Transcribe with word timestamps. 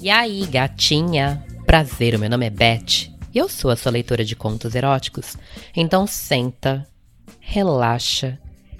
E 0.00 0.10
aí, 0.10 0.46
gatinha? 0.46 1.44
Prazer, 1.66 2.14
o 2.14 2.20
meu 2.20 2.30
nome 2.30 2.46
é 2.46 2.50
Beth 2.50 3.10
e 3.34 3.38
eu 3.38 3.48
sou 3.48 3.68
a 3.68 3.76
sua 3.76 3.90
leitora 3.90 4.24
de 4.24 4.36
contos 4.36 4.76
eróticos. 4.76 5.36
Então 5.74 6.06
senta, 6.06 6.86
relaxa, 7.40 8.38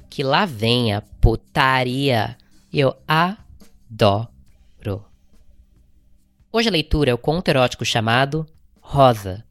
que 0.09 0.23
lá 0.23 0.47
vem 0.47 0.95
a 0.95 1.01
putaria. 1.01 2.37
Eu 2.73 2.97
adoro. 3.09 4.29
Hoje 6.53 6.69
a 6.69 6.73
leitura 6.73 7.11
é 7.11 7.15
o 7.15 7.19
conto 7.19 7.49
erótico 7.49 7.85
chamado 7.85 8.47
Rosa. 8.81 9.45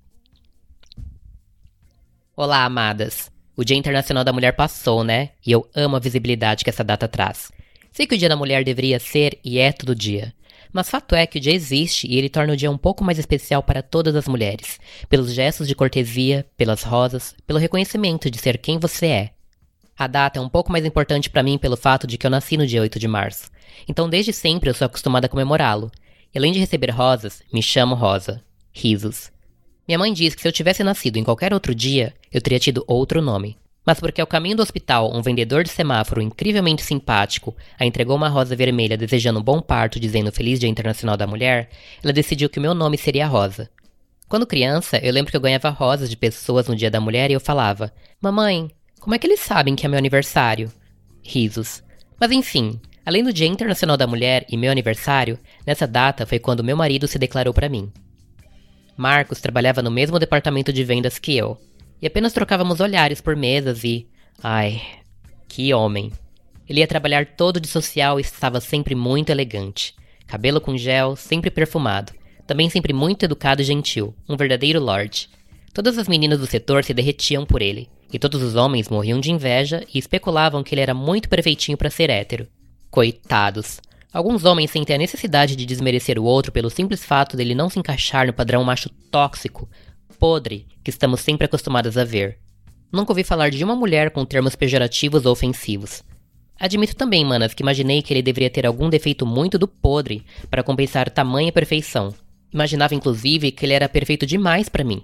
Olá, 2.33 2.63
amadas. 2.63 3.29
O 3.57 3.65
Dia 3.65 3.75
Internacional 3.75 4.23
da 4.23 4.31
Mulher 4.31 4.53
passou, 4.53 5.03
né? 5.03 5.31
E 5.45 5.51
eu 5.51 5.69
amo 5.75 5.97
a 5.97 5.99
visibilidade 5.99 6.63
que 6.63 6.69
essa 6.69 6.83
data 6.83 7.09
traz. 7.09 7.51
Sei 7.91 8.07
que 8.07 8.15
o 8.15 8.17
Dia 8.17 8.29
da 8.29 8.37
Mulher 8.37 8.63
deveria 8.63 8.99
ser 8.99 9.37
e 9.43 9.59
é 9.59 9.73
todo 9.73 9.93
dia. 9.93 10.33
Mas 10.77 10.91
fato 10.91 11.15
é 11.15 11.25
que 11.25 11.39
o 11.39 11.41
dia 11.41 11.55
existe 11.55 12.05
e 12.05 12.19
ele 12.19 12.29
torna 12.29 12.53
o 12.53 12.55
dia 12.55 12.69
um 12.69 12.77
pouco 12.77 13.03
mais 13.03 13.17
especial 13.17 13.63
para 13.63 13.81
todas 13.81 14.15
as 14.15 14.27
mulheres, 14.27 14.79
pelos 15.09 15.33
gestos 15.33 15.67
de 15.67 15.73
cortesia, 15.73 16.45
pelas 16.55 16.83
rosas, 16.83 17.33
pelo 17.47 17.57
reconhecimento 17.57 18.29
de 18.29 18.37
ser 18.37 18.59
quem 18.59 18.77
você 18.77 19.07
é. 19.07 19.29
A 19.97 20.05
data 20.05 20.37
é 20.37 20.41
um 20.41 20.47
pouco 20.47 20.71
mais 20.71 20.85
importante 20.85 21.31
para 21.31 21.41
mim 21.41 21.57
pelo 21.57 21.75
fato 21.75 22.05
de 22.05 22.15
que 22.15 22.27
eu 22.27 22.29
nasci 22.29 22.57
no 22.57 22.67
dia 22.67 22.79
8 22.79 22.99
de 22.99 23.07
março. 23.07 23.49
Então 23.87 24.07
desde 24.07 24.31
sempre 24.31 24.69
eu 24.69 24.73
sou 24.75 24.85
acostumada 24.85 25.25
a 25.25 25.29
comemorá-lo. 25.29 25.89
E 26.31 26.37
além 26.37 26.51
de 26.51 26.59
receber 26.59 26.91
rosas, 26.91 27.41
me 27.51 27.63
chamo 27.63 27.95
Rosa. 27.95 28.43
Risos. 28.71 29.31
Minha 29.87 29.97
mãe 29.97 30.13
diz 30.13 30.35
que 30.35 30.43
se 30.43 30.47
eu 30.47 30.51
tivesse 30.51 30.83
nascido 30.83 31.17
em 31.17 31.23
qualquer 31.23 31.55
outro 31.55 31.73
dia, 31.73 32.13
eu 32.31 32.39
teria 32.39 32.59
tido 32.59 32.85
outro 32.87 33.19
nome. 33.19 33.57
Mas 33.87 34.01
porque 34.01 34.19
ao 34.19 34.27
caminho 34.27 34.57
do 34.57 34.61
hospital, 34.61 35.15
um 35.15 35.21
vendedor 35.21 35.63
de 35.63 35.69
semáforo 35.69 36.21
incrivelmente 36.21 36.83
simpático 36.83 37.55
a 37.79 37.85
entregou 37.85 38.17
uma 38.17 38.27
rosa 38.27 38.53
vermelha 38.53 38.97
desejando 38.97 39.39
um 39.39 39.41
bom 39.41 39.61
parto 39.61 39.97
dizendo 39.97 40.29
Feliz 40.29 40.59
Dia 40.59 40.67
Internacional 40.67 41.15
da 41.15 41.25
Mulher, 41.25 41.69
ela 42.03 42.11
decidiu 42.11 42.49
que 42.49 42.59
o 42.59 42.61
meu 42.61 42.73
nome 42.73 42.97
seria 42.97 43.25
Rosa. 43.25 43.69
Quando 44.27 44.45
criança, 44.45 44.97
eu 44.97 45.13
lembro 45.13 45.31
que 45.31 45.37
eu 45.37 45.41
ganhava 45.41 45.69
rosas 45.69 46.09
de 46.09 46.17
pessoas 46.17 46.67
no 46.67 46.75
Dia 46.75 46.91
da 46.91 46.99
Mulher 46.99 47.31
e 47.31 47.33
eu 47.35 47.39
falava: 47.39 47.93
Mamãe, 48.21 48.69
como 48.99 49.15
é 49.15 49.17
que 49.17 49.25
eles 49.25 49.39
sabem 49.39 49.73
que 49.73 49.85
é 49.85 49.89
meu 49.89 49.97
aniversário? 49.97 50.69
Risos. 51.23 51.81
Mas 52.19 52.29
enfim, 52.31 52.81
além 53.05 53.23
do 53.23 53.31
Dia 53.31 53.47
Internacional 53.47 53.95
da 53.95 54.05
Mulher 54.05 54.45
e 54.49 54.57
meu 54.57 54.69
aniversário, 54.69 55.39
nessa 55.65 55.87
data 55.87 56.25
foi 56.25 56.39
quando 56.39 56.61
meu 56.61 56.75
marido 56.75 57.07
se 57.07 57.17
declarou 57.17 57.53
para 57.53 57.69
mim. 57.69 57.89
Marcos 58.97 59.39
trabalhava 59.39 59.81
no 59.81 59.89
mesmo 59.89 60.19
departamento 60.19 60.73
de 60.73 60.83
vendas 60.83 61.17
que 61.17 61.37
eu, 61.37 61.57
e 62.01 62.07
apenas 62.07 62.33
trocávamos 62.33 62.79
olhares 62.79 63.21
por 63.21 63.35
mesas 63.35 63.83
e. 63.83 64.07
Ai, 64.41 64.81
que 65.47 65.73
homem! 65.73 66.11
Ele 66.67 66.81
ia 66.81 66.87
trabalhar 66.87 67.25
todo 67.25 67.59
de 67.59 67.67
social 67.67 68.19
e 68.19 68.21
estava 68.21 68.59
sempre 68.59 68.93
muito 68.93 69.29
elegante. 69.29 69.95
Cabelo 70.25 70.59
com 70.59 70.77
gel, 70.77 71.15
sempre 71.15 71.49
perfumado. 71.49 72.11
Também 72.45 72.69
sempre 72.69 72.93
muito 72.93 73.23
educado 73.23 73.61
e 73.61 73.65
gentil, 73.65 74.13
um 74.27 74.35
verdadeiro 74.35 74.79
lord. 74.79 75.29
Todas 75.73 75.97
as 75.97 76.07
meninas 76.07 76.39
do 76.39 76.47
setor 76.47 76.83
se 76.83 76.93
derretiam 76.93 77.45
por 77.45 77.61
ele, 77.61 77.89
e 78.11 78.17
todos 78.19 78.41
os 78.41 78.55
homens 78.55 78.89
morriam 78.89 79.19
de 79.19 79.31
inveja 79.31 79.85
e 79.93 79.97
especulavam 79.97 80.63
que 80.63 80.73
ele 80.73 80.81
era 80.81 80.93
muito 80.93 81.29
perfeitinho 81.29 81.77
para 81.77 81.89
ser 81.89 82.09
hétero. 82.09 82.47
Coitados! 82.89 83.79
Alguns 84.11 84.45
homens 84.45 84.71
sentem 84.71 84.95
a 84.95 84.99
necessidade 84.99 85.55
de 85.55 85.65
desmerecer 85.65 86.17
o 86.17 86.23
outro 86.23 86.51
pelo 86.51 86.69
simples 86.69 87.05
fato 87.05 87.37
dele 87.37 87.53
não 87.53 87.69
se 87.69 87.77
encaixar 87.77 88.25
no 88.25 88.33
padrão 88.33 88.63
macho 88.63 88.89
tóxico, 89.11 89.69
podre 90.19 90.65
que 90.83 90.89
estamos 90.89 91.21
sempre 91.21 91.45
acostumados 91.45 91.97
a 91.97 92.03
ver. 92.03 92.37
Nunca 92.91 93.11
ouvi 93.11 93.23
falar 93.23 93.49
de 93.49 93.63
uma 93.63 93.75
mulher 93.75 94.11
com 94.11 94.25
termos 94.25 94.55
pejorativos 94.55 95.25
ou 95.25 95.33
ofensivos. 95.33 96.03
Admito 96.59 96.95
também, 96.95 97.23
manas, 97.23 97.53
que 97.53 97.61
imaginei 97.61 98.01
que 98.01 98.13
ele 98.13 98.21
deveria 98.21 98.49
ter 98.49 98.65
algum 98.65 98.89
defeito 98.89 99.25
muito 99.25 99.59
do 99.59 99.67
podre 99.67 100.25
para 100.49 100.63
compensar 100.63 101.09
tamanha 101.09 101.51
perfeição. 101.51 102.13
Imaginava 102.51 102.95
inclusive 102.95 103.51
que 103.51 103.65
ele 103.65 103.73
era 103.73 103.89
perfeito 103.89 104.25
demais 104.25 104.69
para 104.69 104.83
mim. 104.83 105.03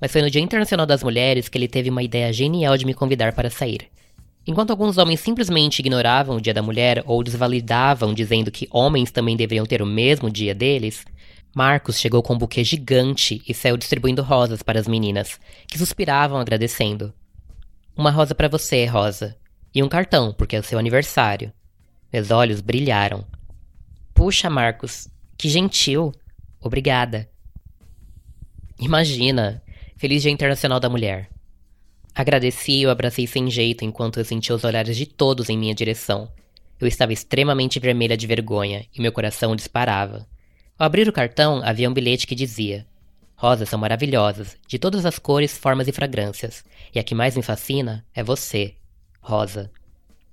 Mas 0.00 0.12
foi 0.12 0.20
no 0.20 0.30
Dia 0.30 0.42
Internacional 0.42 0.84
das 0.84 1.02
Mulheres 1.02 1.48
que 1.48 1.56
ele 1.56 1.68
teve 1.68 1.88
uma 1.88 2.02
ideia 2.02 2.32
genial 2.32 2.76
de 2.76 2.84
me 2.84 2.92
convidar 2.92 3.32
para 3.32 3.48
sair. 3.48 3.88
Enquanto 4.46 4.70
alguns 4.70 4.98
homens 4.98 5.20
simplesmente 5.20 5.78
ignoravam 5.78 6.36
o 6.36 6.40
Dia 6.40 6.52
da 6.52 6.62
Mulher 6.62 7.02
ou 7.06 7.22
desvalidavam 7.22 8.12
dizendo 8.12 8.50
que 8.50 8.66
homens 8.70 9.12
também 9.12 9.36
deveriam 9.36 9.64
ter 9.64 9.80
o 9.80 9.86
mesmo 9.86 10.28
dia 10.28 10.54
deles, 10.54 11.04
Marcos 11.54 11.98
chegou 11.98 12.22
com 12.22 12.32
um 12.34 12.38
buquê 12.38 12.64
gigante 12.64 13.42
e 13.46 13.52
saiu 13.52 13.76
distribuindo 13.76 14.22
rosas 14.22 14.62
para 14.62 14.80
as 14.80 14.88
meninas, 14.88 15.38
que 15.66 15.76
suspiravam 15.78 16.38
agradecendo. 16.38 17.12
Uma 17.94 18.10
rosa 18.10 18.34
para 18.34 18.48
você, 18.48 18.86
Rosa. 18.86 19.36
E 19.74 19.82
um 19.82 19.88
cartão, 19.88 20.32
porque 20.32 20.56
é 20.56 20.60
o 20.60 20.62
seu 20.62 20.78
aniversário. 20.78 21.52
Meus 22.10 22.30
olhos 22.30 22.62
brilharam. 22.62 23.26
Puxa, 24.14 24.48
Marcos, 24.48 25.08
que 25.36 25.48
gentil. 25.48 26.12
Obrigada. 26.58 27.28
Imagina, 28.78 29.62
feliz 29.96 30.22
Dia 30.22 30.32
Internacional 30.32 30.80
da 30.80 30.88
Mulher. 30.88 31.28
Agradeci 32.14 32.80
e 32.80 32.86
o 32.86 32.90
abracei 32.90 33.26
sem 33.26 33.50
jeito 33.50 33.84
enquanto 33.84 34.18
eu 34.18 34.24
sentia 34.24 34.54
os 34.54 34.64
olhares 34.64 34.96
de 34.96 35.04
todos 35.04 35.50
em 35.50 35.58
minha 35.58 35.74
direção. 35.74 36.32
Eu 36.80 36.86
estava 36.86 37.12
extremamente 37.12 37.78
vermelha 37.78 38.16
de 38.16 38.26
vergonha 38.26 38.86
e 38.94 39.00
meu 39.00 39.12
coração 39.12 39.54
disparava. 39.54 40.26
Ao 40.82 40.86
abrir 40.86 41.08
o 41.08 41.12
cartão, 41.12 41.62
havia 41.62 41.88
um 41.88 41.94
bilhete 41.94 42.26
que 42.26 42.34
dizia: 42.34 42.84
Rosas 43.36 43.68
são 43.68 43.78
maravilhosas, 43.78 44.56
de 44.66 44.80
todas 44.80 45.06
as 45.06 45.16
cores, 45.16 45.56
formas 45.56 45.86
e 45.86 45.92
fragrâncias, 45.92 46.64
e 46.92 46.98
a 46.98 47.04
que 47.04 47.14
mais 47.14 47.36
me 47.36 47.42
fascina 47.44 48.04
é 48.12 48.20
você, 48.20 48.74
Rosa. 49.20 49.70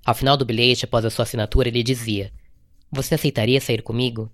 Ao 0.03 0.15
final 0.15 0.35
do 0.35 0.43
bilhete, 0.43 0.85
após 0.85 1.05
a 1.05 1.11
sua 1.11 1.21
assinatura, 1.21 1.67
ele 1.67 1.83
dizia: 1.83 2.33
Você 2.91 3.13
aceitaria 3.13 3.61
sair 3.61 3.83
comigo? 3.83 4.27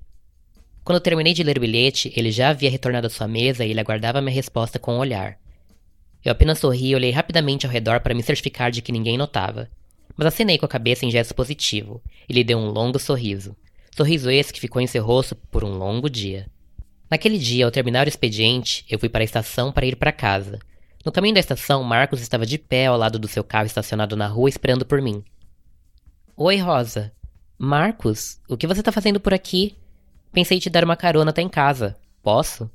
Quando 0.86 1.02
terminei 1.02 1.34
de 1.34 1.44
ler 1.44 1.58
o 1.58 1.60
bilhete, 1.60 2.14
ele 2.16 2.32
já 2.32 2.48
havia 2.52 2.72
retornado 2.72 3.08
à 3.08 3.10
sua 3.10 3.28
mesa 3.28 3.66
e 3.66 3.72
ele 3.72 3.82
aguardava 3.82 4.22
minha 4.22 4.34
resposta 4.34 4.80
com 4.80 4.96
um 4.96 5.00
olhar. 5.00 5.38
Eu 6.24 6.32
apenas 6.32 6.60
sorri 6.60 6.92
e 6.92 6.96
olhei 6.96 7.12
rapidamente 7.12 7.66
ao 7.66 7.72
redor 7.74 8.00
para 8.00 8.14
me 8.14 8.24
certificar 8.24 8.72
de 8.72 8.82
que 8.82 8.94
ninguém 8.94 9.18
notava. 9.18 9.70
Mas 10.16 10.28
acenei 10.28 10.58
com 10.58 10.66
a 10.66 10.70
cabeça 10.70 11.06
em 11.06 11.12
gesto 11.12 11.36
positivo, 11.36 12.02
e 12.30 12.32
lhe 12.32 12.42
deu 12.42 12.58
um 12.58 12.70
longo 12.70 13.00
sorriso. 13.00 13.54
Sorriso 13.96 14.30
esse 14.30 14.52
que 14.52 14.60
ficou 14.60 14.82
em 14.82 14.88
seu 14.88 15.02
rosto 15.06 15.38
por 15.50 15.64
um 15.64 15.78
longo 15.78 16.10
dia. 16.10 16.48
Naquele 17.10 17.38
dia, 17.38 17.64
ao 17.64 17.72
terminar 17.72 18.06
o 18.06 18.10
expediente, 18.10 18.84
eu 18.90 19.00
fui 19.00 19.08
para 19.08 19.22
a 19.22 19.24
estação 19.24 19.72
para 19.72 19.86
ir 19.86 19.96
para 19.96 20.12
casa. 20.12 20.60
No 21.06 21.14
caminho 21.14 21.36
da 21.36 21.40
estação, 21.40 21.82
Marcos 21.82 22.20
estava 22.20 22.46
de 22.46 22.58
pé 22.58 22.88
ao 22.88 22.98
lado 22.98 23.18
do 23.18 23.30
seu 23.30 23.42
carro 23.42 23.68
estacionado 23.68 24.18
na 24.18 24.28
rua 24.28 24.50
esperando 24.50 24.86
por 24.86 25.02
mim. 25.02 25.24
Oi, 26.36 26.58
Rosa. 26.58 27.14
Marcos, 27.58 28.38
o 28.50 28.58
que 28.58 28.68
você 28.68 28.82
está 28.82 28.92
fazendo 28.92 29.18
por 29.18 29.34
aqui? 29.34 29.78
Pensei 30.34 30.60
te 30.60 30.70
dar 30.70 30.84
uma 30.84 30.98
carona 30.98 31.30
até 31.30 31.42
em 31.42 31.48
casa. 31.48 31.96
Posso? 32.22 32.70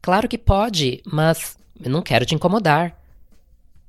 Claro 0.00 0.28
que 0.28 0.38
pode, 0.38 1.02
mas 1.04 1.58
eu 1.82 1.90
não 1.90 2.00
quero 2.00 2.24
te 2.24 2.36
incomodar. 2.36 2.96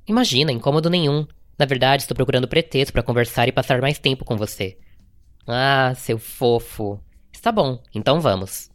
Imagina, 0.04 0.50
incômodo 0.50 0.90
nenhum. 0.90 1.28
Na 1.56 1.64
verdade, 1.64 2.02
estou 2.02 2.16
procurando 2.16 2.48
pretexto 2.48 2.92
para 2.92 3.04
conversar 3.04 3.46
e 3.46 3.52
passar 3.52 3.80
mais 3.80 4.00
tempo 4.00 4.24
com 4.24 4.36
você. 4.36 4.76
Ah, 5.46 5.92
seu 5.96 6.18
fofo. 6.18 7.00
Está 7.32 7.50
bom, 7.50 7.82
então 7.94 8.20
vamos. 8.20 8.70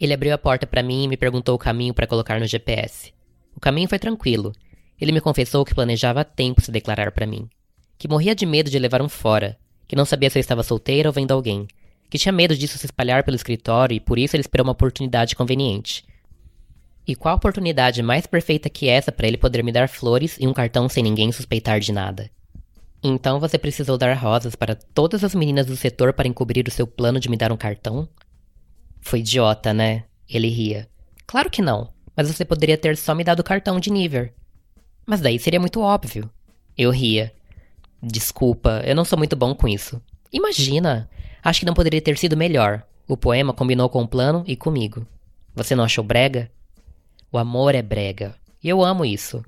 Ele 0.00 0.12
abriu 0.12 0.34
a 0.34 0.38
porta 0.38 0.66
para 0.66 0.82
mim 0.82 1.04
e 1.04 1.08
me 1.08 1.16
perguntou 1.16 1.54
o 1.54 1.58
caminho 1.58 1.94
para 1.94 2.06
colocar 2.06 2.40
no 2.40 2.46
GPS. 2.46 3.12
O 3.54 3.60
caminho 3.60 3.88
foi 3.88 3.98
tranquilo. 3.98 4.52
Ele 5.00 5.12
me 5.12 5.20
confessou 5.20 5.64
que 5.64 5.74
planejava 5.74 6.20
há 6.20 6.24
tempo 6.24 6.60
se 6.60 6.72
declarar 6.72 7.12
para 7.12 7.26
mim, 7.26 7.48
que 7.96 8.08
morria 8.08 8.34
de 8.34 8.44
medo 8.44 8.68
de 8.68 8.78
levar 8.78 9.00
um 9.00 9.08
fora, 9.08 9.56
que 9.86 9.94
não 9.94 10.04
sabia 10.04 10.28
se 10.28 10.38
eu 10.38 10.40
estava 10.40 10.62
solteira 10.62 11.08
ou 11.08 11.12
vendo 11.12 11.32
alguém, 11.32 11.68
que 12.10 12.18
tinha 12.18 12.32
medo 12.32 12.56
disso 12.56 12.78
se 12.78 12.86
espalhar 12.86 13.22
pelo 13.22 13.36
escritório 13.36 13.94
e 13.94 14.00
por 14.00 14.18
isso 14.18 14.34
ele 14.34 14.40
esperou 14.40 14.64
uma 14.64 14.72
oportunidade 14.72 15.36
conveniente. 15.36 16.04
E 17.06 17.14
qual 17.14 17.36
oportunidade 17.36 18.02
mais 18.02 18.26
perfeita 18.26 18.68
que 18.68 18.88
essa 18.88 19.12
para 19.12 19.26
ele 19.26 19.38
poder 19.38 19.62
me 19.62 19.72
dar 19.72 19.88
flores 19.88 20.36
e 20.40 20.46
um 20.46 20.52
cartão 20.52 20.88
sem 20.88 21.02
ninguém 21.02 21.30
suspeitar 21.30 21.80
de 21.80 21.92
nada? 21.92 22.30
Então 23.02 23.38
você 23.38 23.56
precisou 23.56 23.96
dar 23.96 24.12
rosas 24.14 24.56
para 24.56 24.74
todas 24.74 25.22
as 25.22 25.34
meninas 25.34 25.66
do 25.66 25.76
setor 25.76 26.12
para 26.12 26.26
encobrir 26.26 26.66
o 26.66 26.70
seu 26.70 26.86
plano 26.86 27.20
de 27.20 27.28
me 27.28 27.36
dar 27.36 27.52
um 27.52 27.56
cartão? 27.56 28.08
Foi 29.00 29.20
idiota, 29.20 29.72
né? 29.72 30.04
Ele 30.28 30.48
ria. 30.48 30.88
Claro 31.26 31.48
que 31.48 31.62
não, 31.62 31.92
mas 32.16 32.28
você 32.28 32.44
poderia 32.44 32.76
ter 32.76 32.96
só 32.96 33.14
me 33.14 33.22
dado 33.22 33.40
o 33.40 33.44
cartão 33.44 33.78
de 33.78 33.90
Niver. 33.90 34.34
Mas 35.06 35.20
daí 35.20 35.38
seria 35.38 35.60
muito 35.60 35.80
óbvio. 35.80 36.28
Eu 36.76 36.90
ria. 36.90 37.32
Desculpa, 38.02 38.82
eu 38.84 38.94
não 38.94 39.04
sou 39.04 39.16
muito 39.16 39.36
bom 39.36 39.54
com 39.54 39.68
isso. 39.68 40.02
Imagina! 40.32 41.08
Acho 41.42 41.60
que 41.60 41.66
não 41.66 41.74
poderia 41.74 42.02
ter 42.02 42.18
sido 42.18 42.36
melhor. 42.36 42.82
O 43.06 43.16
poema 43.16 43.54
combinou 43.54 43.88
com 43.88 44.02
o 44.02 44.08
plano 44.08 44.44
e 44.46 44.56
comigo. 44.56 45.06
Você 45.54 45.74
não 45.74 45.84
achou 45.84 46.04
brega? 46.04 46.50
O 47.32 47.38
amor 47.38 47.74
é 47.74 47.82
brega. 47.82 48.34
E 48.62 48.68
eu 48.68 48.82
amo 48.82 49.04
isso. 49.04 49.42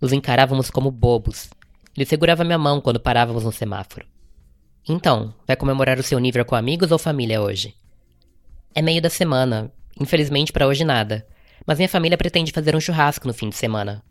Nos 0.00 0.12
encarávamos 0.12 0.70
como 0.70 0.90
bobos, 0.90 1.50
ele 1.96 2.06
segurava 2.06 2.44
minha 2.44 2.58
mão 2.58 2.80
quando 2.80 3.00
parávamos 3.00 3.44
no 3.44 3.52
semáforo. 3.52 4.06
Então, 4.88 5.34
vai 5.46 5.56
comemorar 5.56 5.98
o 5.98 6.02
seu 6.02 6.18
nível 6.18 6.44
com 6.44 6.54
amigos 6.54 6.90
ou 6.90 6.98
família 6.98 7.40
hoje? 7.40 7.74
É 8.74 8.82
meio 8.82 9.00
da 9.00 9.10
semana. 9.10 9.70
Infelizmente 10.00 10.52
para 10.52 10.66
hoje 10.66 10.84
nada. 10.84 11.26
Mas 11.66 11.78
minha 11.78 11.88
família 11.88 12.18
pretende 12.18 12.52
fazer 12.52 12.74
um 12.74 12.80
churrasco 12.80 13.26
no 13.26 13.34
fim 13.34 13.48
de 13.48 13.56
semana. 13.56 14.02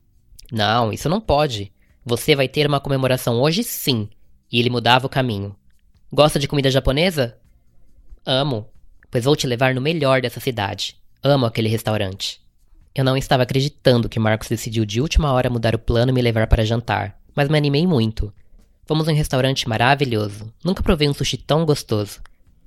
Não, 0.52 0.94
isso 0.94 1.10
não 1.10 1.20
pode. 1.20 1.72
Você 2.06 2.36
vai 2.36 2.48
ter 2.48 2.68
uma 2.68 2.80
comemoração 2.80 3.42
hoje 3.42 3.64
sim. 3.64 4.10
E 4.52 4.60
ele 4.60 4.70
mudava 4.70 5.08
o 5.08 5.10
caminho. 5.10 5.56
Gosta 6.12 6.38
de 6.38 6.48
comida 6.48 6.70
japonesa? 6.70 7.38
Amo. 8.26 8.70
pois 9.10 9.26
vou 9.26 9.36
te 9.36 9.48
levar 9.48 9.74
no 9.74 9.82
melhor 9.82 10.22
dessa 10.22 10.40
cidade. 10.40 10.96
Amo 11.24 11.46
aquele 11.46 11.68
restaurante. 11.68 12.42
Eu 12.94 13.04
não 13.04 13.16
estava 13.16 13.44
acreditando 13.44 14.10
que 14.10 14.20
Marcos 14.20 14.50
decidiu 14.50 14.86
de 14.86 15.02
última 15.02 15.32
hora 15.32 15.50
mudar 15.50 15.74
o 15.74 15.80
plano 15.80 16.12
e 16.12 16.14
me 16.14 16.22
levar 16.22 16.48
para 16.48 16.66
jantar, 16.66 17.18
mas 17.36 17.50
me 17.50 17.58
animei 17.58 17.86
muito. 17.86 18.34
Fomos 18.86 19.08
a 19.08 19.12
um 19.12 19.16
restaurante 19.16 19.68
maravilhoso. 19.68 20.54
Nunca 20.64 20.84
provei 20.84 21.08
um 21.08 21.14
sushi 21.14 21.38
tão 21.38 21.66
gostoso. 21.66 22.20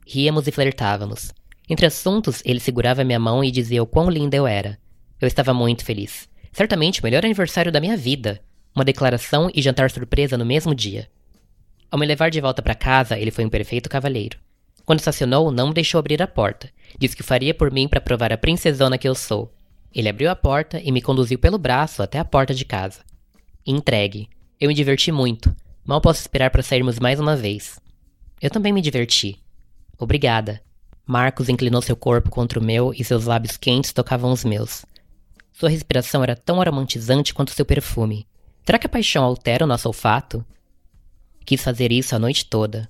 Ríamos 0.06 0.46
e 0.46 0.52
flertávamos. 0.52 1.32
Entre 1.68 1.86
assuntos, 1.86 2.42
ele 2.44 2.60
segurava 2.60 3.04
minha 3.04 3.18
mão 3.18 3.42
e 3.42 3.50
dizia 3.50 3.82
o 3.82 3.86
quão 3.86 4.10
linda 4.10 4.36
eu 4.36 4.46
era. 4.46 4.78
Eu 5.20 5.26
estava 5.26 5.54
muito 5.54 5.84
feliz. 5.84 6.28
Certamente 6.52 7.00
o 7.00 7.04
melhor 7.04 7.24
aniversário 7.24 7.72
da 7.72 7.80
minha 7.80 7.96
vida. 7.96 8.40
Uma 8.74 8.84
declaração 8.84 9.50
e 9.54 9.62
jantar 9.62 9.90
surpresa 9.90 10.36
no 10.36 10.44
mesmo 10.44 10.74
dia. 10.74 11.08
Ao 11.90 11.98
me 11.98 12.06
levar 12.06 12.30
de 12.30 12.40
volta 12.40 12.62
para 12.62 12.74
casa, 12.74 13.18
ele 13.18 13.30
foi 13.30 13.44
um 13.44 13.50
perfeito 13.50 13.88
cavalheiro. 13.88 14.38
Quando 14.84 14.98
estacionou, 14.98 15.50
não 15.50 15.68
me 15.68 15.74
deixou 15.74 15.98
abrir 15.98 16.22
a 16.22 16.26
porta. 16.26 16.70
Disse 16.98 17.16
que 17.16 17.22
faria 17.22 17.54
por 17.54 17.70
mim 17.70 17.88
para 17.88 18.00
provar 18.00 18.32
a 18.32 18.38
princesona 18.38 18.98
que 18.98 19.08
eu 19.08 19.14
sou. 19.14 19.52
Ele 19.94 20.08
abriu 20.08 20.30
a 20.30 20.36
porta 20.36 20.80
e 20.82 20.92
me 20.92 21.00
conduziu 21.00 21.38
pelo 21.38 21.56
braço 21.56 22.02
até 22.02 22.18
a 22.18 22.24
porta 22.24 22.52
de 22.52 22.64
casa. 22.64 23.00
Entregue. 23.66 24.28
Eu 24.60 24.68
me 24.68 24.74
diverti 24.74 25.10
muito. 25.10 25.54
Mal 25.84 26.00
posso 26.00 26.20
esperar 26.20 26.50
para 26.50 26.62
sairmos 26.62 26.98
mais 26.98 27.18
uma 27.18 27.36
vez. 27.36 27.78
Eu 28.40 28.50
também 28.50 28.72
me 28.72 28.80
diverti. 28.80 29.38
Obrigada. 29.98 30.62
Marcos 31.06 31.48
inclinou 31.48 31.82
seu 31.82 31.96
corpo 31.96 32.30
contra 32.30 32.58
o 32.58 32.64
meu 32.64 32.94
e 32.94 33.04
seus 33.04 33.24
lábios 33.24 33.56
quentes 33.56 33.92
tocavam 33.92 34.32
os 34.32 34.44
meus. 34.44 34.84
Sua 35.52 35.68
respiração 35.68 36.22
era 36.22 36.34
tão 36.34 36.60
aromatizante 36.60 37.34
quanto 37.34 37.52
seu 37.52 37.64
perfume. 37.64 38.26
Será 38.64 38.78
que 38.78 38.86
a 38.86 38.90
paixão 38.90 39.24
altera 39.24 39.64
o 39.64 39.68
nosso 39.68 39.88
olfato? 39.88 40.44
Quis 41.44 41.62
fazer 41.62 41.92
isso 41.92 42.16
a 42.16 42.18
noite 42.18 42.46
toda. 42.46 42.88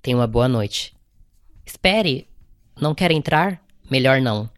Tenha 0.00 0.16
uma 0.16 0.26
boa 0.26 0.48
noite. 0.48 0.94
Espere! 1.66 2.26
Não 2.80 2.94
quer 2.94 3.10
entrar? 3.10 3.62
Melhor 3.90 4.20
não. 4.20 4.48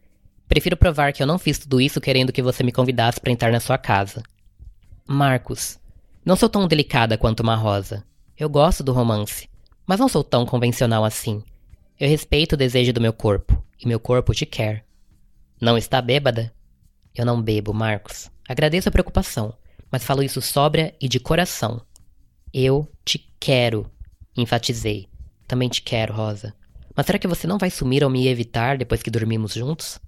Prefiro 0.46 0.76
provar 0.76 1.12
que 1.12 1.22
eu 1.22 1.26
não 1.26 1.38
fiz 1.38 1.58
tudo 1.58 1.80
isso 1.80 2.00
querendo 2.00 2.32
que 2.32 2.42
você 2.42 2.62
me 2.62 2.70
convidasse 2.70 3.20
para 3.20 3.32
entrar 3.32 3.50
na 3.50 3.58
sua 3.58 3.76
casa. 3.76 4.22
Marcos, 5.06 5.78
não 6.24 6.36
sou 6.36 6.48
tão 6.48 6.68
delicada 6.68 7.18
quanto 7.18 7.40
uma 7.40 7.56
rosa. 7.56 8.04
Eu 8.38 8.48
gosto 8.48 8.84
do 8.84 8.92
romance, 8.92 9.48
mas 9.84 9.98
não 9.98 10.08
sou 10.08 10.22
tão 10.22 10.46
convencional 10.46 11.04
assim. 11.04 11.42
Eu 11.98 12.08
respeito 12.08 12.52
o 12.52 12.56
desejo 12.56 12.92
do 12.92 13.00
meu 13.00 13.12
corpo, 13.12 13.62
e 13.78 13.88
meu 13.88 13.98
corpo 13.98 14.32
te 14.32 14.46
quer. 14.46 14.84
Não 15.60 15.76
está 15.76 16.00
bêbada? 16.00 16.52
Eu 17.14 17.26
não 17.26 17.42
bebo, 17.42 17.74
Marcos. 17.74 18.30
Agradeço 18.48 18.88
a 18.88 18.92
preocupação, 18.92 19.52
mas 19.90 20.04
falo 20.04 20.22
isso 20.22 20.40
sóbria 20.40 20.94
e 21.00 21.08
de 21.08 21.18
coração. 21.18 21.82
Eu 22.52 22.88
te 23.04 23.18
quero, 23.40 23.90
enfatizei. 24.36 25.08
Também 25.48 25.68
te 25.68 25.82
quero, 25.82 26.14
Rosa. 26.14 26.54
Mas 26.94 27.06
será 27.06 27.18
que 27.18 27.28
você 27.28 27.46
não 27.46 27.58
vai 27.58 27.70
sumir 27.70 28.04
ou 28.04 28.10
me 28.10 28.28
evitar 28.28 28.78
depois 28.78 29.02
que 29.02 29.10
dormimos 29.10 29.54
juntos? 29.54 29.98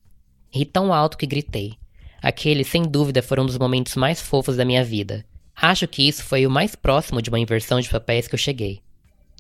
Ri 0.51 0.65
tão 0.65 0.93
alto 0.93 1.19
que 1.19 1.27
gritei. 1.27 1.75
Aquele, 2.23 2.63
sem 2.63 2.83
dúvida, 2.83 3.21
foram 3.21 3.43
um 3.43 3.47
dos 3.47 3.59
momentos 3.59 3.97
mais 3.97 4.21
fofos 4.21 4.57
da 4.57 4.65
minha 4.65 4.85
vida. 4.85 5.25
Acho 5.57 5.87
que 5.87 6.07
isso 6.07 6.25
foi 6.25 6.47
o 6.47 6.51
mais 6.51 6.75
próximo 6.75 7.23
de 7.23 7.31
uma 7.31 7.39
inversão 7.39 7.81
de 7.81 7.89
papéis 7.89 8.27
que 8.27 8.35
eu 8.35 8.39
cheguei. 8.39 8.81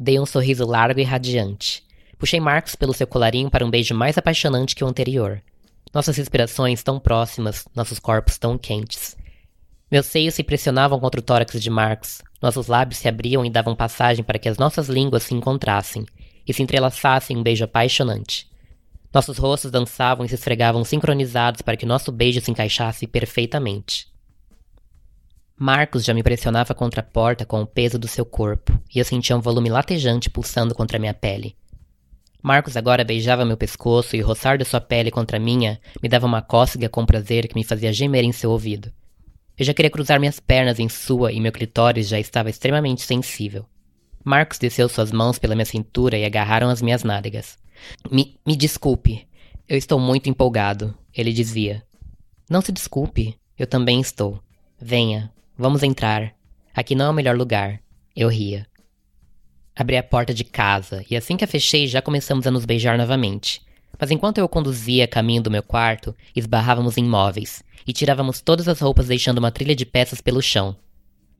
Dei 0.00 0.18
um 0.18 0.26
sorriso 0.26 0.66
largo 0.66 1.00
e 1.00 1.04
radiante. 1.04 1.82
Puxei 2.18 2.40
Marcos 2.40 2.74
pelo 2.74 2.94
seu 2.94 3.06
colarinho 3.06 3.50
para 3.50 3.64
um 3.64 3.70
beijo 3.70 3.94
mais 3.94 4.16
apaixonante 4.16 4.74
que 4.74 4.84
o 4.84 4.86
anterior. 4.86 5.42
Nossas 5.92 6.16
respirações 6.16 6.82
tão 6.82 6.98
próximas, 6.98 7.66
nossos 7.74 7.98
corpos 7.98 8.38
tão 8.38 8.56
quentes. 8.56 9.16
Meus 9.90 10.06
seios 10.06 10.34
se 10.34 10.42
pressionavam 10.42 10.98
contra 10.98 11.20
o 11.20 11.22
tórax 11.22 11.62
de 11.62 11.70
Marcos, 11.70 12.22
nossos 12.40 12.66
lábios 12.66 12.98
se 12.98 13.08
abriam 13.08 13.44
e 13.44 13.50
davam 13.50 13.76
passagem 13.76 14.24
para 14.24 14.38
que 14.38 14.48
as 14.48 14.58
nossas 14.58 14.88
línguas 14.88 15.22
se 15.22 15.34
encontrassem, 15.34 16.04
e 16.46 16.52
se 16.52 16.62
entrelaçassem 16.62 17.36
em 17.36 17.40
um 17.40 17.42
beijo 17.42 17.64
apaixonante. 17.64 18.48
Nossos 19.12 19.38
rostos 19.38 19.70
dançavam 19.70 20.26
e 20.26 20.28
se 20.28 20.34
esfregavam 20.34 20.84
sincronizados 20.84 21.62
para 21.62 21.76
que 21.76 21.86
nosso 21.86 22.10
beijo 22.10 22.40
se 22.40 22.50
encaixasse 22.50 23.06
perfeitamente. 23.06 24.08
Marcos 25.56 26.04
já 26.04 26.12
me 26.12 26.22
pressionava 26.22 26.74
contra 26.74 27.00
a 27.00 27.04
porta 27.04 27.46
com 27.46 27.62
o 27.62 27.66
peso 27.66 27.96
do 27.96 28.08
seu 28.08 28.26
corpo, 28.26 28.76
e 28.92 28.98
eu 28.98 29.04
sentia 29.04 29.36
um 29.36 29.40
volume 29.40 29.70
latejante 29.70 30.28
pulsando 30.28 30.74
contra 30.74 30.98
minha 30.98 31.14
pele. 31.14 31.56
Marcos 32.42 32.76
agora 32.76 33.04
beijava 33.04 33.44
meu 33.44 33.56
pescoço 33.56 34.16
e 34.16 34.22
o 34.22 34.26
roçar 34.26 34.58
de 34.58 34.64
sua 34.64 34.80
pele 34.80 35.12
contra 35.12 35.36
a 35.36 35.40
minha 35.40 35.80
me 36.02 36.08
dava 36.08 36.26
uma 36.26 36.42
cócega 36.42 36.88
com 36.88 37.06
prazer 37.06 37.46
que 37.46 37.54
me 37.54 37.64
fazia 37.64 37.92
gemer 37.92 38.24
em 38.24 38.32
seu 38.32 38.50
ouvido. 38.50 38.92
Eu 39.56 39.64
já 39.64 39.72
queria 39.72 39.90
cruzar 39.90 40.18
minhas 40.18 40.40
pernas 40.40 40.80
em 40.80 40.88
sua 40.88 41.32
e 41.32 41.40
meu 41.40 41.52
clitóris 41.52 42.08
já 42.08 42.18
estava 42.18 42.50
extremamente 42.50 43.02
sensível. 43.02 43.64
Marcos 44.24 44.58
desceu 44.58 44.88
suas 44.88 45.12
mãos 45.12 45.38
pela 45.38 45.54
minha 45.54 45.64
cintura 45.64 46.18
e 46.18 46.24
agarraram 46.24 46.68
as 46.68 46.82
minhas 46.82 47.04
nádegas. 47.04 47.56
Me, 48.10 48.36
me 48.44 48.56
desculpe. 48.56 49.26
Eu 49.68 49.78
estou 49.78 50.00
muito 50.00 50.28
empolgado, 50.28 50.94
ele 51.14 51.32
dizia. 51.32 51.82
Não 52.50 52.60
se 52.60 52.72
desculpe, 52.72 53.38
eu 53.56 53.66
também 53.66 54.00
estou. 54.00 54.42
Venha, 54.78 55.32
vamos 55.56 55.82
entrar. 55.82 56.34
Aqui 56.74 56.94
não 56.94 57.06
é 57.06 57.10
o 57.10 57.14
melhor 57.14 57.36
lugar. 57.36 57.80
Eu 58.14 58.28
ria. 58.28 58.66
Abri 59.76 59.96
a 59.96 60.02
porta 60.02 60.32
de 60.32 60.44
casa 60.44 61.04
e 61.10 61.16
assim 61.16 61.36
que 61.36 61.44
a 61.44 61.48
fechei 61.48 61.86
já 61.86 62.00
começamos 62.00 62.46
a 62.46 62.50
nos 62.50 62.64
beijar 62.64 62.96
novamente. 62.96 63.62
Mas 63.98 64.10
enquanto 64.10 64.38
eu 64.38 64.48
conduzia 64.48 65.06
caminho 65.06 65.42
do 65.42 65.50
meu 65.50 65.62
quarto, 65.62 66.14
esbarrávamos 66.34 66.96
em 66.96 67.04
móveis 67.04 67.62
e 67.86 67.92
tirávamos 67.92 68.40
todas 68.40 68.68
as 68.68 68.80
roupas 68.80 69.08
deixando 69.08 69.38
uma 69.38 69.50
trilha 69.50 69.74
de 69.74 69.86
peças 69.86 70.20
pelo 70.20 70.42
chão. 70.42 70.76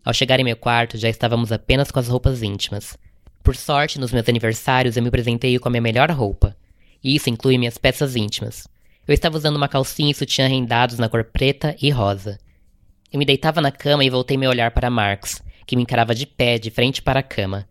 Ao 0.04 0.12
chegar 0.12 0.38
em 0.38 0.44
meu 0.44 0.56
quarto, 0.56 0.98
já 0.98 1.08
estávamos 1.08 1.50
apenas 1.50 1.90
com 1.90 1.98
as 1.98 2.08
roupas 2.08 2.42
íntimas. 2.42 2.96
Por 3.42 3.56
sorte, 3.56 3.98
nos 3.98 4.12
meus 4.12 4.28
aniversários 4.28 4.96
eu 4.96 5.02
me 5.02 5.10
presenteio 5.10 5.60
com 5.60 5.68
a 5.68 5.70
minha 5.70 5.80
melhor 5.80 6.10
roupa. 6.10 6.56
E 7.02 7.14
isso 7.14 7.30
inclui 7.30 7.58
minhas 7.58 7.78
peças 7.78 8.16
íntimas. 8.16 8.66
Eu 9.06 9.14
estava 9.14 9.36
usando 9.36 9.56
uma 9.56 9.68
calcinha 9.68 10.10
e 10.10 10.14
sutiã 10.14 10.46
rendados 10.46 10.98
na 10.98 11.08
cor 11.08 11.24
preta 11.24 11.76
e 11.80 11.90
rosa. 11.90 12.38
Eu 13.14 13.18
me 13.20 13.24
deitava 13.24 13.60
na 13.60 13.70
cama 13.70 14.04
e 14.04 14.10
voltei 14.10 14.36
meu 14.36 14.50
olhar 14.50 14.72
para 14.72 14.90
Marcos, 14.90 15.40
que 15.64 15.76
me 15.76 15.82
encarava 15.82 16.16
de 16.16 16.26
pé, 16.26 16.58
de 16.58 16.68
frente 16.68 17.00
para 17.00 17.20
a 17.20 17.22
cama. 17.22 17.64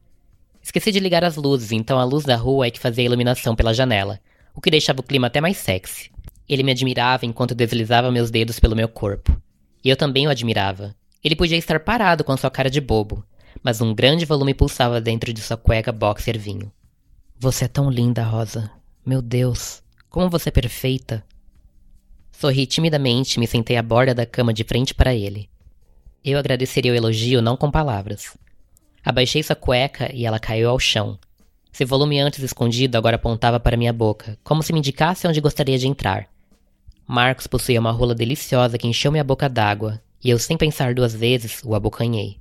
Esqueci 0.61 0.89
de 0.89 1.01
ligar 1.01 1.21
as 1.21 1.35
luzes, 1.35 1.73
então 1.73 1.99
a 1.99 2.05
luz 2.05 2.23
da 2.23 2.37
rua 2.37 2.67
é 2.67 2.71
que 2.71 2.79
fazia 2.79 3.03
a 3.03 3.07
iluminação 3.07 3.53
pela 3.53 3.73
janela, 3.73 4.21
o 4.55 4.61
que 4.61 4.71
deixava 4.71 5.01
o 5.01 5.03
clima 5.03 5.27
até 5.27 5.41
mais 5.41 5.57
sexy. 5.57 6.09
Ele 6.47 6.63
me 6.63 6.71
admirava 6.71 7.25
enquanto 7.25 7.53
deslizava 7.53 8.09
meus 8.09 8.31
dedos 8.31 8.57
pelo 8.57 8.73
meu 8.73 8.87
corpo. 8.87 9.37
E 9.83 9.89
eu 9.89 9.97
também 9.97 10.25
o 10.27 10.29
admirava. 10.29 10.95
Ele 11.21 11.35
podia 11.35 11.57
estar 11.57 11.77
parado 11.81 12.23
com 12.23 12.37
sua 12.37 12.49
cara 12.49 12.69
de 12.69 12.79
bobo, 12.79 13.21
mas 13.61 13.81
um 13.81 13.93
grande 13.93 14.23
volume 14.23 14.53
pulsava 14.53 15.01
dentro 15.01 15.33
de 15.33 15.41
sua 15.41 15.57
cueca 15.57 15.91
boxer 15.91 16.39
vinho. 16.39 16.71
Você 17.37 17.65
é 17.65 17.67
tão 17.67 17.89
linda, 17.89 18.23
Rosa. 18.23 18.71
Meu 19.05 19.21
Deus, 19.21 19.83
como 20.09 20.29
você 20.29 20.47
é 20.47 20.53
perfeita. 20.53 21.21
Sorri 22.33 22.65
timidamente 22.65 23.35
e 23.35 23.39
me 23.39 23.47
sentei 23.47 23.77
à 23.77 23.81
borda 23.81 24.13
da 24.13 24.25
cama 24.25 24.53
de 24.53 24.65
frente 24.65 24.93
para 24.93 25.15
ele. 25.15 25.49
Eu 26.25 26.37
agradeceria 26.37 26.91
o 26.91 26.95
elogio 26.95 27.41
não 27.41 27.55
com 27.55 27.71
palavras. 27.71 28.35
Abaixei 29.05 29.41
sua 29.41 29.55
cueca 29.55 30.13
e 30.13 30.25
ela 30.25 30.39
caiu 30.39 30.69
ao 30.69 30.79
chão. 30.79 31.17
Seu 31.71 31.87
volume 31.87 32.19
antes 32.19 32.43
escondido 32.43 32.97
agora 32.97 33.15
apontava 33.15 33.59
para 33.59 33.77
minha 33.77 33.93
boca, 33.93 34.37
como 34.43 34.61
se 34.61 34.73
me 34.73 34.79
indicasse 34.79 35.27
onde 35.27 35.41
gostaria 35.41 35.77
de 35.77 35.87
entrar. 35.87 36.27
Marcos 37.07 37.47
possuía 37.47 37.79
uma 37.79 37.91
rola 37.91 38.15
deliciosa 38.15 38.77
que 38.77 38.87
encheu 38.87 39.11
minha 39.11 39.23
boca 39.23 39.49
d'água, 39.49 40.01
e 40.23 40.29
eu, 40.29 40.39
sem 40.39 40.57
pensar 40.57 40.93
duas 40.93 41.13
vezes, 41.13 41.61
o 41.63 41.75
abocanhei. 41.75 42.37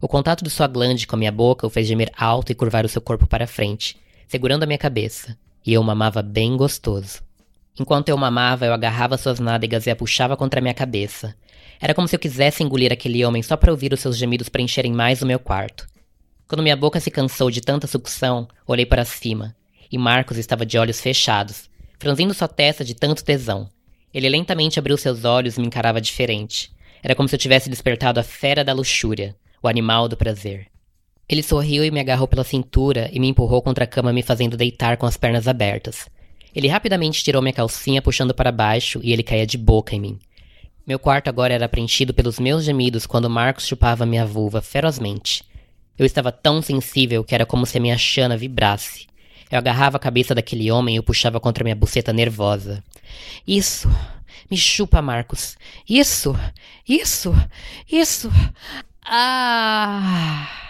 O 0.00 0.08
contato 0.08 0.44
de 0.44 0.50
sua 0.50 0.66
glande 0.66 1.06
com 1.06 1.16
a 1.16 1.18
minha 1.18 1.32
boca 1.32 1.66
o 1.66 1.70
fez 1.70 1.86
gemer 1.86 2.10
alto 2.16 2.52
e 2.52 2.54
curvar 2.54 2.84
o 2.84 2.88
seu 2.88 3.00
corpo 3.00 3.26
para 3.26 3.46
frente, 3.46 3.96
segurando 4.28 4.62
a 4.62 4.66
minha 4.66 4.78
cabeça, 4.78 5.36
e 5.64 5.72
eu 5.72 5.82
mamava 5.82 6.22
bem 6.22 6.56
gostoso. 6.56 7.20
Enquanto 7.78 8.08
eu 8.08 8.16
mamava, 8.16 8.64
eu 8.64 8.72
agarrava 8.72 9.18
suas 9.18 9.38
nádegas 9.38 9.86
e 9.86 9.90
a 9.90 9.96
puxava 9.96 10.36
contra 10.36 10.60
minha 10.60 10.72
cabeça. 10.72 11.34
Era 11.80 11.92
como 11.92 12.08
se 12.08 12.16
eu 12.16 12.20
quisesse 12.20 12.62
engolir 12.62 12.92
aquele 12.92 13.24
homem 13.24 13.42
só 13.42 13.56
para 13.56 13.70
ouvir 13.70 13.92
os 13.92 14.00
seus 14.00 14.16
gemidos 14.16 14.48
preencherem 14.48 14.92
mais 14.92 15.20
o 15.20 15.26
meu 15.26 15.38
quarto. 15.38 15.86
Quando 16.48 16.62
minha 16.62 16.76
boca 16.76 17.00
se 17.00 17.10
cansou 17.10 17.50
de 17.50 17.60
tanta 17.60 17.86
sucção, 17.86 18.48
olhei 18.66 18.86
para 18.86 19.04
cima, 19.04 19.54
e 19.90 19.98
Marcos 19.98 20.38
estava 20.38 20.64
de 20.64 20.78
olhos 20.78 21.00
fechados, 21.00 21.68
franzindo 21.98 22.32
sua 22.32 22.48
testa 22.48 22.84
de 22.84 22.94
tanto 22.94 23.24
tesão. 23.24 23.68
Ele 24.14 24.28
lentamente 24.28 24.78
abriu 24.78 24.96
seus 24.96 25.24
olhos 25.24 25.56
e 25.56 25.60
me 25.60 25.66
encarava 25.66 26.00
diferente. 26.00 26.70
Era 27.02 27.14
como 27.14 27.28
se 27.28 27.34
eu 27.34 27.38
tivesse 27.38 27.68
despertado 27.68 28.18
a 28.18 28.22
fera 28.22 28.64
da 28.64 28.72
luxúria, 28.72 29.36
o 29.62 29.68
animal 29.68 30.08
do 30.08 30.16
prazer. 30.16 30.68
Ele 31.28 31.42
sorriu 31.42 31.84
e 31.84 31.90
me 31.90 32.00
agarrou 32.00 32.28
pela 32.28 32.44
cintura 32.44 33.10
e 33.12 33.18
me 33.18 33.28
empurrou 33.28 33.60
contra 33.60 33.84
a 33.84 33.86
cama, 33.86 34.12
me 34.12 34.22
fazendo 34.22 34.56
deitar 34.56 34.96
com 34.96 35.04
as 35.04 35.16
pernas 35.16 35.48
abertas. 35.48 36.08
Ele 36.56 36.68
rapidamente 36.68 37.22
tirou 37.22 37.42
minha 37.42 37.52
calcinha, 37.52 38.00
puxando 38.00 38.32
para 38.32 38.50
baixo, 38.50 38.98
e 39.02 39.12
ele 39.12 39.22
caía 39.22 39.46
de 39.46 39.58
boca 39.58 39.94
em 39.94 40.00
mim. 40.00 40.18
Meu 40.86 40.98
quarto 40.98 41.28
agora 41.28 41.52
era 41.52 41.68
preenchido 41.68 42.14
pelos 42.14 42.38
meus 42.38 42.64
gemidos 42.64 43.04
quando 43.04 43.28
Marcos 43.28 43.66
chupava 43.66 44.06
minha 44.06 44.24
vulva 44.24 44.62
ferozmente. 44.62 45.44
Eu 45.98 46.06
estava 46.06 46.32
tão 46.32 46.62
sensível 46.62 47.22
que 47.22 47.34
era 47.34 47.44
como 47.44 47.66
se 47.66 47.76
a 47.76 47.80
minha 47.80 47.98
chana 47.98 48.38
vibrasse. 48.38 49.06
Eu 49.50 49.58
agarrava 49.58 49.98
a 49.98 50.00
cabeça 50.00 50.34
daquele 50.34 50.70
homem 50.70 50.96
e 50.96 50.98
o 50.98 51.02
puxava 51.02 51.38
contra 51.38 51.62
minha 51.62 51.76
buceta 51.76 52.10
nervosa. 52.10 52.82
Isso! 53.46 53.90
Me 54.50 54.56
chupa, 54.56 55.02
Marcos. 55.02 55.58
Isso! 55.86 56.34
Isso! 56.88 57.34
Isso! 57.86 58.32
Ah! 59.04 60.65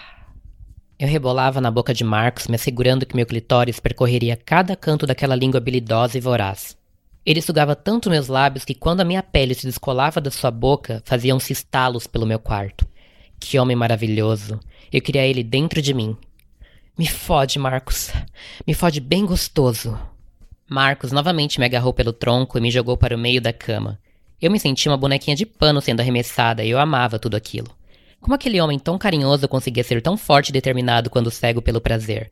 Eu 0.99 1.07
rebolava 1.07 1.61
na 1.61 1.69
boca 1.69 1.93
de 1.93 2.03
Marcos, 2.03 2.47
me 2.47 2.55
assegurando 2.55 3.05
que 3.05 3.15
meu 3.15 3.25
clitóris 3.25 3.79
percorreria 3.79 4.35
cada 4.35 4.75
canto 4.75 5.05
daquela 5.05 5.35
língua 5.35 5.59
habilidosa 5.59 6.17
e 6.17 6.21
voraz. 6.21 6.75
Ele 7.23 7.39
sugava 7.39 7.75
tanto 7.75 8.09
meus 8.09 8.27
lábios 8.27 8.65
que 8.65 8.73
quando 8.73 9.01
a 9.01 9.05
minha 9.05 9.21
pele 9.21 9.53
se 9.53 9.67
descolava 9.67 10.19
da 10.19 10.31
sua 10.31 10.49
boca, 10.49 11.03
faziam-se 11.05 11.53
estalos 11.53 12.07
pelo 12.07 12.25
meu 12.25 12.39
quarto. 12.39 12.87
Que 13.39 13.59
homem 13.59 13.75
maravilhoso! 13.75 14.59
Eu 14.91 14.99
queria 14.99 15.27
ele 15.27 15.43
dentro 15.43 15.83
de 15.83 15.93
mim. 15.93 16.17
Me 16.97 17.05
fode, 17.05 17.59
Marcos. 17.59 18.11
Me 18.65 18.73
fode 18.73 18.99
bem 18.99 19.23
gostoso. 19.23 19.99
Marcos 20.67 21.11
novamente 21.11 21.59
me 21.59 21.65
agarrou 21.67 21.93
pelo 21.93 22.11
tronco 22.11 22.57
e 22.57 22.61
me 22.61 22.71
jogou 22.71 22.97
para 22.97 23.15
o 23.15 23.19
meio 23.19 23.39
da 23.39 23.53
cama. 23.53 23.99
Eu 24.41 24.49
me 24.49 24.59
senti 24.59 24.89
uma 24.89 24.97
bonequinha 24.97 25.35
de 25.35 25.45
pano 25.45 25.79
sendo 25.79 25.99
arremessada 25.99 26.63
e 26.63 26.71
eu 26.71 26.79
amava 26.79 27.19
tudo 27.19 27.37
aquilo. 27.37 27.76
Como 28.27 28.35
aquele 28.35 28.59
homem 28.59 28.77
tão 28.77 28.97
carinhoso 28.97 29.47
conseguia 29.47 29.85
ser 29.85 30.01
tão 30.01 30.17
forte 30.17 30.49
e 30.49 30.51
determinado 30.51 31.09
quando 31.09 31.31
cego 31.31 31.61
pelo 31.61 31.79
prazer? 31.79 32.29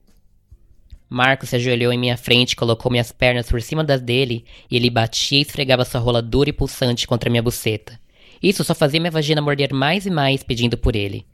Marcos 1.10 1.48
se 1.48 1.56
ajoelhou 1.56 1.94
em 1.94 1.98
minha 1.98 2.18
frente, 2.18 2.54
colocou 2.54 2.92
minhas 2.92 3.14
pernas 3.14 3.50
por 3.50 3.62
cima 3.62 3.82
das 3.82 4.02
dele 4.02 4.44
e 4.70 4.76
ele 4.76 4.90
batia 4.90 5.38
e 5.38 5.42
esfregava 5.42 5.86
sua 5.86 6.02
rola 6.02 6.22
dura 6.22 6.50
e 6.50 6.52
pulsante 6.52 7.08
contra 7.08 7.30
minha 7.30 7.42
buceta. 7.42 7.98
Isso 8.44 8.62
só 8.62 8.76
fazia 8.76 9.00
minha 9.00 9.10
vagina 9.10 9.42
morder 9.42 9.74
mais 9.74 10.06
e 10.06 10.10
mais, 10.10 10.44
pedindo 10.44 10.78
por 10.78 10.98
ele. 10.98 11.26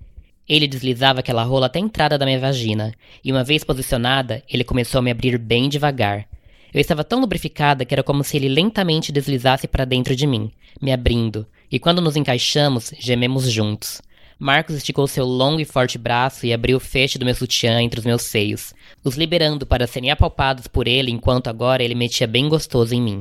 Ele 0.47 0.67
deslizava 0.67 1.21
aquela 1.21 1.41
rola 1.41 1.65
até 1.65 1.79
a 1.79 1.81
entrada 1.81 2.15
da 2.15 2.25
minha 2.27 2.39
vagina, 2.39 2.93
e 3.25 3.31
uma 3.31 3.43
vez 3.43 3.63
posicionada, 3.63 4.43
ele 4.47 4.63
começou 4.63 4.99
a 4.99 5.01
me 5.01 5.09
abrir 5.09 5.39
bem 5.39 5.69
devagar. 5.69 6.27
Eu 6.71 6.79
estava 6.79 7.03
tão 7.03 7.19
lubrificada 7.19 7.83
que 7.83 7.95
era 7.95 8.03
como 8.03 8.23
se 8.23 8.37
ele 8.37 8.47
lentamente 8.47 9.11
deslizasse 9.11 9.67
para 9.67 9.85
dentro 9.85 10.15
de 10.15 10.27
mim, 10.27 10.51
me 10.79 10.93
abrindo, 10.93 11.47
e 11.71 11.79
quando 11.79 11.99
nos 11.99 12.15
encaixamos, 12.15 12.93
gememos 12.99 13.49
juntos. 13.51 14.03
Marcos 14.43 14.75
esticou 14.75 15.05
seu 15.05 15.23
longo 15.23 15.59
e 15.59 15.65
forte 15.65 15.99
braço 15.99 16.47
e 16.47 16.51
abriu 16.51 16.77
o 16.77 16.79
feixe 16.79 17.19
do 17.19 17.25
meu 17.25 17.35
sutiã 17.35 17.79
entre 17.79 17.99
os 17.99 18.05
meus 18.07 18.23
seios, 18.23 18.73
os 19.03 19.15
liberando 19.15 19.67
para 19.67 19.85
serem 19.85 20.09
apalpados 20.09 20.65
por 20.65 20.87
ele 20.87 21.11
enquanto 21.11 21.47
agora 21.47 21.83
ele 21.83 21.93
metia 21.93 22.25
bem 22.25 22.49
gostoso 22.49 22.95
em 22.95 22.99
mim. 22.99 23.19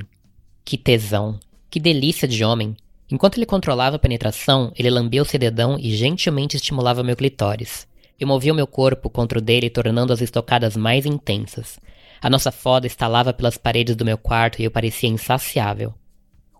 Que 0.65 0.79
tesão! 0.79 1.39
Que 1.69 1.79
delícia 1.79 2.27
de 2.27 2.43
homem! 2.43 2.75
Enquanto 3.11 3.37
ele 3.37 3.45
controlava 3.45 3.97
a 3.97 3.99
penetração, 3.99 4.73
ele 4.75 4.89
lambia 4.89 5.21
o 5.21 5.27
cededão 5.27 5.77
e 5.79 5.95
gentilmente 5.95 6.57
estimulava 6.57 7.03
meu 7.03 7.15
clitóris. 7.15 7.87
Eu 8.19 8.27
movia 8.27 8.55
o 8.55 8.57
meu 8.57 8.67
corpo 8.67 9.11
contra 9.11 9.39
o 9.39 9.43
dele, 9.43 9.69
tornando 9.69 10.15
as 10.15 10.23
estocadas 10.23 10.75
mais 10.75 11.05
intensas. 11.05 11.79
A 12.23 12.31
nossa 12.31 12.51
foda 12.51 12.87
estalava 12.87 13.31
pelas 13.31 13.59
paredes 13.59 13.95
do 13.95 14.07
meu 14.07 14.17
quarto 14.17 14.59
e 14.59 14.65
eu 14.65 14.71
parecia 14.71 15.11
insaciável. 15.11 15.93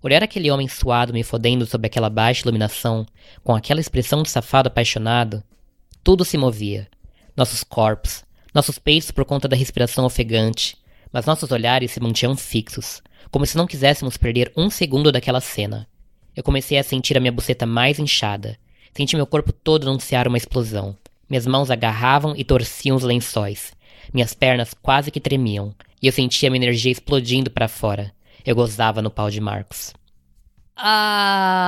Olhar 0.03 0.23
aquele 0.23 0.51
homem 0.51 0.67
suado 0.67 1.13
me 1.13 1.23
fodendo 1.23 1.67
sob 1.67 1.87
aquela 1.87 2.09
baixa 2.09 2.43
iluminação, 2.43 3.07
com 3.45 3.55
aquela 3.55 3.81
expressão 3.81 4.23
de 4.23 4.31
safado 4.31 4.69
apaixonado, 4.69 5.43
tudo 6.03 6.25
se 6.25 6.39
movia. 6.39 6.89
Nossos 7.37 7.63
corpos, 7.63 8.25
nossos 8.55 8.79
peitos 8.79 9.11
por 9.11 9.27
conta 9.27 9.47
da 9.47 9.57
respiração 9.57 10.07
ofegante, 10.07 10.77
mas 11.13 11.27
nossos 11.27 11.51
olhares 11.51 11.91
se 11.91 12.01
mantinham 12.01 12.35
fixos, 12.35 13.03
como 13.31 13.45
se 13.45 13.57
não 13.57 13.67
quiséssemos 13.67 14.17
perder 14.17 14.51
um 14.57 14.71
segundo 14.71 15.13
daquela 15.13 15.41
cena. 15.41 15.87
Eu 16.35 16.43
comecei 16.43 16.79
a 16.79 16.83
sentir 16.83 17.19
a 17.19 17.21
minha 17.21 17.33
buceta 17.33 17.67
mais 17.67 17.99
inchada. 17.99 18.57
Senti 18.95 19.17
meu 19.17 19.27
corpo 19.27 19.53
todo 19.53 19.89
anunciar 19.89 20.27
uma 20.27 20.39
explosão. 20.39 20.97
Minhas 21.29 21.47
mãos 21.47 21.71
agarravam 21.71 22.35
e 22.37 22.43
torciam 22.43 22.97
os 22.97 23.03
lençóis. 23.03 23.73
Minhas 24.13 24.33
pernas 24.33 24.73
quase 24.73 25.11
que 25.11 25.21
tremiam, 25.21 25.75
e 26.01 26.07
eu 26.07 26.13
sentia 26.13 26.51
minha 26.51 26.65
energia 26.65 26.91
explodindo 26.91 27.51
para 27.51 27.69
fora. 27.69 28.13
Eu 28.45 28.55
gozava 28.55 29.03
no 29.03 29.11
pau 29.11 29.31
de 29.31 29.41
Marcos. 29.41 29.93
Ah! 30.77 31.61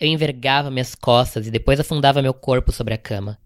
Eu 0.00 0.08
envergava 0.08 0.70
minhas 0.70 0.94
costas 0.94 1.46
e 1.46 1.50
depois 1.50 1.78
afundava 1.78 2.20
meu 2.20 2.34
corpo 2.34 2.72
sobre 2.72 2.94
a 2.94 2.98
cama. 2.98 3.38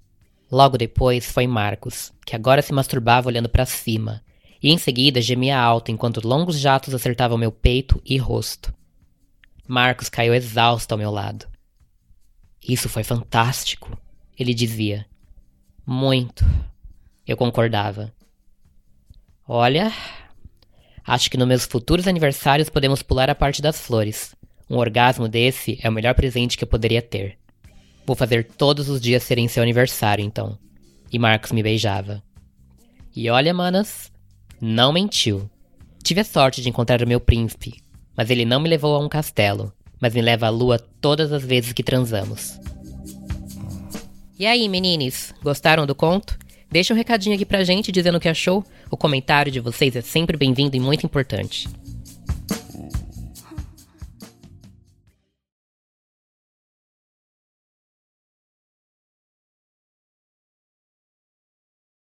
Logo 0.51 0.79
depois 0.79 1.31
foi 1.31 1.47
Marcos, 1.47 2.11
que 2.25 2.35
agora 2.35 2.63
se 2.63 2.73
masturbava 2.73 3.29
olhando 3.29 3.51
para 3.51 3.67
cima, 3.67 4.23
e 4.63 4.73
em 4.73 4.79
seguida 4.79 5.21
gemia 5.21 5.59
alto 5.61 5.91
enquanto 5.91 6.27
longos 6.27 6.59
jatos 6.59 6.95
acertavam 6.95 7.37
meu 7.37 7.53
peito 7.53 8.01
e 8.05 8.17
rosto. 8.17 8.73
Marcos 9.67 10.09
caiu 10.09 10.35
exausto 10.35 10.93
ao 10.93 10.99
meu 10.99 11.11
lado. 11.11 11.47
Isso 12.67 12.89
foi 12.89 13.05
fantástico, 13.05 13.97
ele 14.39 14.55
dizia. 14.55 15.07
Muito. 15.87 16.45
Eu 17.27 17.37
concordava. 17.37 18.11
Olha, 19.50 19.90
acho 21.07 21.31
que 21.31 21.38
nos 21.38 21.49
meus 21.49 21.64
futuros 21.64 22.07
aniversários 22.07 22.69
podemos 22.69 23.02
pular 23.02 23.31
a 23.31 23.35
parte 23.35 23.62
das 23.62 23.81
flores. 23.81 24.37
Um 24.69 24.76
orgasmo 24.76 25.26
desse 25.26 25.78
é 25.83 25.88
o 25.88 25.93
melhor 25.93 26.14
presente 26.14 26.59
que 26.59 26.64
eu 26.64 26.69
poderia 26.69 27.00
ter. 27.00 27.38
Vou 28.05 28.14
fazer 28.14 28.45
todos 28.45 28.90
os 28.90 29.00
dias 29.00 29.23
serem 29.23 29.49
seu 29.49 29.62
aniversário, 29.62 30.23
então. 30.23 30.59
E 31.11 31.19
Marcos 31.19 31.50
me 31.50 31.62
beijava. 31.62 32.23
E 33.17 33.31
olha, 33.31 33.55
manas, 33.55 34.12
não 34.61 34.93
mentiu. 34.93 35.50
Tive 36.05 36.21
a 36.21 36.25
sorte 36.25 36.61
de 36.61 36.69
encontrar 36.69 37.02
o 37.02 37.09
meu 37.09 37.19
príncipe, 37.19 37.81
mas 38.14 38.28
ele 38.28 38.45
não 38.45 38.61
me 38.61 38.69
levou 38.69 38.95
a 38.95 38.99
um 38.99 39.09
castelo, 39.09 39.73
mas 39.99 40.12
me 40.12 40.21
leva 40.21 40.49
à 40.49 40.50
lua 40.50 40.78
todas 40.78 41.33
as 41.33 41.43
vezes 41.43 41.73
que 41.73 41.83
transamos. 41.83 42.61
E 44.38 44.45
aí, 44.47 44.69
meninos, 44.69 45.33
gostaram 45.43 45.87
do 45.87 45.95
conto? 45.95 46.38
Deixa 46.71 46.93
um 46.93 46.97
recadinho 46.97 47.35
aqui 47.35 47.47
pra 47.47 47.65
gente 47.65 47.91
dizendo 47.91 48.19
o 48.19 48.21
que 48.21 48.29
achou. 48.29 48.65
O 48.91 48.97
comentário 48.97 49.51
de 49.51 49.59
vocês 49.59 49.97
é 49.97 50.03
sempre 50.03 50.37
bem-vindo 50.37 50.77
e 50.77 50.81
muito 50.81 51.07
importante. 51.07 51.67